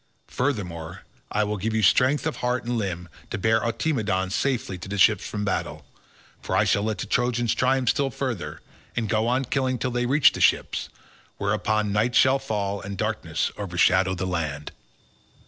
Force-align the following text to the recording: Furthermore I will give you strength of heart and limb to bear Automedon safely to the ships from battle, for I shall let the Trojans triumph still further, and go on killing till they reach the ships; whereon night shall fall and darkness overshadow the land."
Furthermore 0.29 1.03
I 1.31 1.43
will 1.43 1.57
give 1.57 1.75
you 1.75 1.83
strength 1.83 2.25
of 2.25 2.37
heart 2.37 2.63
and 2.63 2.75
limb 2.75 3.07
to 3.29 3.37
bear 3.37 3.61
Automedon 3.63 4.31
safely 4.31 4.75
to 4.79 4.89
the 4.89 4.97
ships 4.97 5.27
from 5.27 5.45
battle, 5.45 5.85
for 6.41 6.55
I 6.57 6.63
shall 6.63 6.81
let 6.81 6.97
the 6.97 7.05
Trojans 7.05 7.53
triumph 7.53 7.89
still 7.89 8.09
further, 8.09 8.61
and 8.95 9.07
go 9.07 9.27
on 9.27 9.45
killing 9.45 9.77
till 9.77 9.91
they 9.91 10.07
reach 10.07 10.31
the 10.31 10.41
ships; 10.41 10.89
whereon 11.37 11.91
night 11.93 12.15
shall 12.15 12.39
fall 12.39 12.81
and 12.81 12.97
darkness 12.97 13.51
overshadow 13.57 14.15
the 14.15 14.25
land." 14.25 14.71